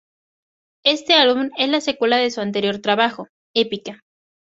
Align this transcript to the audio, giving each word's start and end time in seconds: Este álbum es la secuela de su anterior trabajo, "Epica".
Este 0.83 1.13
álbum 1.13 1.51
es 1.59 1.69
la 1.69 1.79
secuela 1.79 2.17
de 2.17 2.31
su 2.31 2.41
anterior 2.41 2.79
trabajo, 2.79 3.27
"Epica". 3.53 4.01